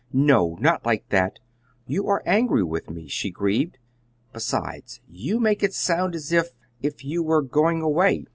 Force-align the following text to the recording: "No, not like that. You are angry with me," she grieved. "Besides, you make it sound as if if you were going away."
"No, 0.13 0.57
not 0.59 0.83
like 0.83 1.07
that. 1.09 1.37
You 1.85 2.07
are 2.07 2.23
angry 2.25 2.63
with 2.63 2.89
me," 2.89 3.07
she 3.07 3.29
grieved. 3.29 3.77
"Besides, 4.33 4.99
you 5.07 5.39
make 5.39 5.61
it 5.61 5.75
sound 5.75 6.15
as 6.15 6.31
if 6.31 6.55
if 6.81 7.05
you 7.05 7.21
were 7.21 7.43
going 7.43 7.83
away." 7.83 8.25